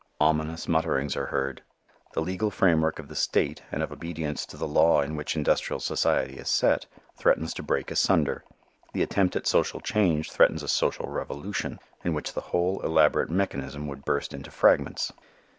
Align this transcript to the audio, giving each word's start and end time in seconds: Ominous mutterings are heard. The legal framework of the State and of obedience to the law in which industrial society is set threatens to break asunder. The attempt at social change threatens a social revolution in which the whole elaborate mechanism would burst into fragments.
Ominous 0.19 0.67
mutterings 0.67 1.15
are 1.15 1.27
heard. 1.27 1.61
The 2.13 2.21
legal 2.23 2.49
framework 2.49 2.97
of 2.97 3.07
the 3.07 3.15
State 3.15 3.61
and 3.71 3.83
of 3.83 3.91
obedience 3.91 4.47
to 4.47 4.57
the 4.57 4.67
law 4.67 4.99
in 5.01 5.15
which 5.15 5.35
industrial 5.35 5.79
society 5.79 6.37
is 6.39 6.49
set 6.49 6.87
threatens 7.15 7.53
to 7.53 7.61
break 7.61 7.91
asunder. 7.91 8.43
The 8.93 9.03
attempt 9.03 9.35
at 9.35 9.45
social 9.45 9.79
change 9.79 10.31
threatens 10.31 10.63
a 10.63 10.67
social 10.67 11.07
revolution 11.07 11.77
in 12.03 12.15
which 12.15 12.33
the 12.33 12.41
whole 12.49 12.81
elaborate 12.81 13.29
mechanism 13.29 13.87
would 13.89 14.03
burst 14.03 14.33
into 14.33 14.49
fragments. 14.49 15.13